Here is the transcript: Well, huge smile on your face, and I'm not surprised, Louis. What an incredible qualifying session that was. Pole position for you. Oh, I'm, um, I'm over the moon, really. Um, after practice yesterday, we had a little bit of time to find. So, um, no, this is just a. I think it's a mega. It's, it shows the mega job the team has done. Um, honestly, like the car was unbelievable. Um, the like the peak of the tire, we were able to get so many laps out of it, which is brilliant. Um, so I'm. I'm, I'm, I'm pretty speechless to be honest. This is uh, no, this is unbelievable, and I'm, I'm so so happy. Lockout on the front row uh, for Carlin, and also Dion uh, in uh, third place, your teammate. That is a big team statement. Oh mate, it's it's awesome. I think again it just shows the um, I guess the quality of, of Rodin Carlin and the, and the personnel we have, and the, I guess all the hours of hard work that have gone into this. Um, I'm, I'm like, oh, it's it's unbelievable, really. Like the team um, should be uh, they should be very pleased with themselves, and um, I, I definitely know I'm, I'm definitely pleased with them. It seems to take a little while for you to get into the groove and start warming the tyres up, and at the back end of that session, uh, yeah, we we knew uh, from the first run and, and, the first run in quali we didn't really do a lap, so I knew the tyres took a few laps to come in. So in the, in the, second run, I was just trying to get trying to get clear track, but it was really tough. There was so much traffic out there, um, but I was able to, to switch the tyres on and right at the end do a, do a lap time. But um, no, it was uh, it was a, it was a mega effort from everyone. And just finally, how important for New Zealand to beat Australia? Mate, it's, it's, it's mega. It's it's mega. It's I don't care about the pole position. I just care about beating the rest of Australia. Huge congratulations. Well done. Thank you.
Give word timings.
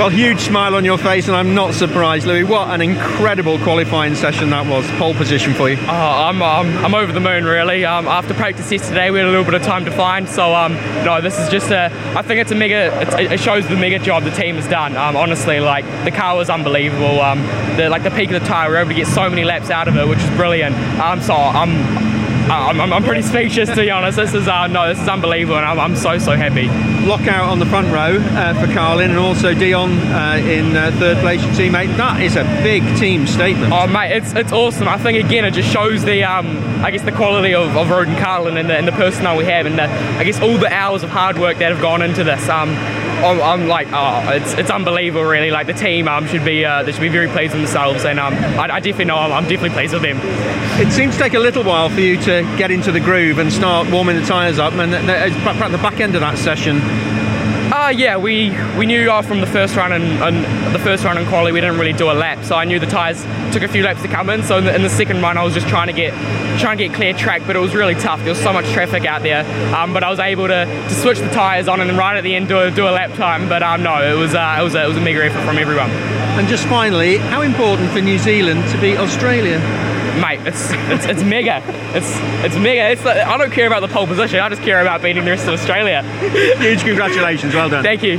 Well, 0.00 0.08
huge 0.08 0.40
smile 0.40 0.76
on 0.76 0.86
your 0.86 0.96
face, 0.96 1.28
and 1.28 1.36
I'm 1.36 1.54
not 1.54 1.74
surprised, 1.74 2.26
Louis. 2.26 2.42
What 2.42 2.70
an 2.70 2.80
incredible 2.80 3.58
qualifying 3.58 4.14
session 4.14 4.48
that 4.48 4.64
was. 4.66 4.90
Pole 4.92 5.12
position 5.12 5.52
for 5.52 5.68
you. 5.68 5.76
Oh, 5.78 5.90
I'm, 5.90 6.40
um, 6.40 6.74
I'm 6.78 6.94
over 6.94 7.12
the 7.12 7.20
moon, 7.20 7.44
really. 7.44 7.84
Um, 7.84 8.08
after 8.08 8.32
practice 8.32 8.72
yesterday, 8.72 9.10
we 9.10 9.18
had 9.18 9.26
a 9.26 9.30
little 9.30 9.44
bit 9.44 9.52
of 9.52 9.62
time 9.62 9.84
to 9.84 9.90
find. 9.90 10.26
So, 10.26 10.54
um, 10.54 10.72
no, 11.04 11.20
this 11.20 11.38
is 11.38 11.50
just 11.50 11.70
a. 11.70 11.92
I 12.16 12.22
think 12.22 12.40
it's 12.40 12.50
a 12.50 12.54
mega. 12.54 12.98
It's, 13.02 13.14
it 13.14 13.40
shows 13.40 13.68
the 13.68 13.76
mega 13.76 13.98
job 13.98 14.24
the 14.24 14.30
team 14.30 14.54
has 14.54 14.66
done. 14.68 14.96
Um, 14.96 15.16
honestly, 15.16 15.60
like 15.60 15.84
the 16.06 16.10
car 16.10 16.34
was 16.34 16.48
unbelievable. 16.48 17.20
Um, 17.20 17.42
the 17.76 17.90
like 17.90 18.02
the 18.02 18.10
peak 18.10 18.30
of 18.30 18.40
the 18.40 18.48
tire, 18.48 18.68
we 18.70 18.76
were 18.76 18.80
able 18.80 18.92
to 18.92 18.96
get 18.96 19.06
so 19.06 19.28
many 19.28 19.44
laps 19.44 19.68
out 19.68 19.86
of 19.86 19.98
it, 19.98 20.08
which 20.08 20.20
is 20.20 20.30
brilliant. 20.30 20.74
Um, 20.98 21.20
so 21.20 21.34
I'm. 21.34 22.09
I'm, 22.50 22.80
I'm, 22.80 22.92
I'm 22.92 23.04
pretty 23.04 23.22
speechless 23.22 23.68
to 23.70 23.76
be 23.76 23.90
honest. 23.90 24.16
This 24.16 24.34
is 24.34 24.48
uh, 24.48 24.66
no, 24.66 24.88
this 24.88 25.00
is 25.00 25.08
unbelievable, 25.08 25.56
and 25.56 25.66
I'm, 25.66 25.78
I'm 25.78 25.96
so 25.96 26.18
so 26.18 26.32
happy. 26.32 26.66
Lockout 27.06 27.48
on 27.48 27.58
the 27.58 27.66
front 27.66 27.88
row 27.88 28.18
uh, 28.18 28.54
for 28.54 28.72
Carlin, 28.72 29.10
and 29.10 29.18
also 29.18 29.54
Dion 29.54 29.92
uh, 29.92 30.40
in 30.42 30.76
uh, 30.76 30.90
third 30.98 31.18
place, 31.18 31.40
your 31.42 31.52
teammate. 31.52 31.96
That 31.96 32.20
is 32.20 32.36
a 32.36 32.44
big 32.62 32.82
team 32.98 33.26
statement. 33.26 33.72
Oh 33.72 33.86
mate, 33.86 34.16
it's 34.16 34.32
it's 34.34 34.52
awesome. 34.52 34.88
I 34.88 34.98
think 34.98 35.24
again 35.24 35.44
it 35.44 35.52
just 35.52 35.72
shows 35.72 36.04
the 36.04 36.24
um, 36.24 36.58
I 36.84 36.90
guess 36.90 37.02
the 37.02 37.12
quality 37.12 37.54
of, 37.54 37.76
of 37.76 37.88
Rodin 37.88 38.16
Carlin 38.16 38.56
and 38.56 38.68
the, 38.68 38.76
and 38.76 38.86
the 38.86 38.92
personnel 38.92 39.36
we 39.36 39.44
have, 39.44 39.66
and 39.66 39.78
the, 39.78 39.84
I 39.84 40.24
guess 40.24 40.40
all 40.40 40.58
the 40.58 40.72
hours 40.72 41.02
of 41.02 41.10
hard 41.10 41.38
work 41.38 41.58
that 41.58 41.70
have 41.70 41.80
gone 41.80 42.02
into 42.02 42.24
this. 42.24 42.48
Um, 42.48 42.70
I'm, 43.22 43.40
I'm 43.40 43.68
like, 43.68 43.88
oh, 43.92 44.30
it's 44.32 44.54
it's 44.54 44.70
unbelievable, 44.70 45.24
really. 45.24 45.50
Like 45.50 45.66
the 45.66 45.72
team 45.72 46.08
um, 46.08 46.26
should 46.26 46.44
be 46.44 46.64
uh, 46.64 46.82
they 46.82 46.92
should 46.92 47.00
be 47.00 47.08
very 47.08 47.28
pleased 47.28 47.52
with 47.52 47.62
themselves, 47.62 48.04
and 48.04 48.18
um, 48.18 48.34
I, 48.34 48.74
I 48.74 48.80
definitely 48.80 49.06
know 49.06 49.16
I'm, 49.16 49.32
I'm 49.32 49.44
definitely 49.44 49.70
pleased 49.70 49.92
with 49.92 50.02
them. 50.02 50.18
It 50.80 50.92
seems 50.92 51.16
to 51.16 51.22
take 51.22 51.34
a 51.34 51.38
little 51.38 51.64
while 51.64 51.88
for 51.88 52.00
you 52.00 52.16
to 52.16 52.42
get 52.56 52.70
into 52.70 52.92
the 52.92 53.00
groove 53.00 53.38
and 53.38 53.52
start 53.52 53.90
warming 53.90 54.16
the 54.16 54.26
tyres 54.26 54.58
up, 54.58 54.72
and 54.74 54.94
at 54.94 55.70
the 55.70 55.78
back 55.78 56.00
end 56.00 56.14
of 56.14 56.20
that 56.22 56.38
session, 56.38 56.80
uh, 57.80 57.88
yeah, 57.88 58.16
we 58.16 58.50
we 58.76 58.86
knew 58.86 59.10
uh, 59.10 59.22
from 59.22 59.40
the 59.40 59.46
first 59.46 59.74
run 59.76 59.92
and, 59.92 60.04
and, 60.22 60.74
the 60.74 60.78
first 60.78 61.02
run 61.02 61.18
in 61.18 61.26
quali 61.26 61.50
we 61.50 61.60
didn't 61.60 61.78
really 61.78 61.92
do 61.92 62.10
a 62.10 62.12
lap, 62.12 62.44
so 62.44 62.54
I 62.54 62.64
knew 62.64 62.78
the 62.78 62.86
tyres 62.86 63.22
took 63.52 63.62
a 63.62 63.68
few 63.68 63.82
laps 63.82 64.02
to 64.02 64.08
come 64.08 64.30
in. 64.30 64.44
So 64.44 64.58
in 64.58 64.64
the, 64.64 64.74
in 64.74 64.82
the, 64.82 64.88
second 64.88 65.20
run, 65.20 65.36
I 65.36 65.42
was 65.42 65.52
just 65.52 65.66
trying 65.66 65.88
to 65.88 65.92
get 65.92 66.12
trying 66.60 66.78
to 66.78 66.86
get 66.86 66.94
clear 66.94 67.12
track, 67.12 67.42
but 67.46 67.56
it 67.56 67.58
was 67.58 67.74
really 67.74 67.94
tough. 67.94 68.20
There 68.20 68.28
was 68.28 68.40
so 68.40 68.52
much 68.52 68.66
traffic 68.70 69.04
out 69.04 69.22
there, 69.22 69.44
um, 69.74 69.92
but 69.92 70.04
I 70.04 70.10
was 70.10 70.20
able 70.20 70.46
to, 70.46 70.64
to 70.66 70.94
switch 70.94 71.18
the 71.18 71.30
tyres 71.30 71.66
on 71.66 71.80
and 71.80 71.96
right 71.98 72.16
at 72.16 72.22
the 72.22 72.34
end 72.34 72.48
do 72.48 72.60
a, 72.60 72.70
do 72.70 72.86
a 72.86 72.92
lap 72.92 73.12
time. 73.14 73.48
But 73.48 73.62
um, 73.62 73.82
no, 73.82 74.02
it 74.02 74.16
was 74.16 74.34
uh, 74.34 74.56
it 74.60 74.62
was 74.62 74.74
a, 74.74 74.84
it 74.84 74.88
was 74.88 74.96
a 74.96 75.00
mega 75.00 75.24
effort 75.24 75.44
from 75.44 75.58
everyone. 75.58 75.90
And 75.90 76.46
just 76.46 76.66
finally, 76.66 77.16
how 77.16 77.42
important 77.42 77.90
for 77.90 78.00
New 78.00 78.18
Zealand 78.18 78.68
to 78.70 78.80
beat 78.80 78.98
Australia? 78.98 79.58
Mate, 80.20 80.40
it's, 80.46 80.70
it's, 80.70 81.06
it's 81.06 81.22
mega. 81.22 81.62
It's 81.96 82.10
it's 82.44 82.56
mega. 82.56 82.90
It's 82.90 83.04
I 83.04 83.36
don't 83.36 83.52
care 83.52 83.66
about 83.66 83.80
the 83.80 83.88
pole 83.88 84.06
position. 84.06 84.40
I 84.40 84.48
just 84.48 84.62
care 84.62 84.80
about 84.80 85.02
beating 85.02 85.24
the 85.24 85.30
rest 85.30 85.46
of 85.46 85.54
Australia. 85.54 86.02
Huge 86.58 86.80
congratulations. 86.82 87.54
Well 87.54 87.68
done. 87.68 87.82
Thank 87.82 88.02
you. 88.02 88.18